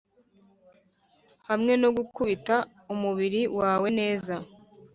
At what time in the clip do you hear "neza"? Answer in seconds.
3.99-4.35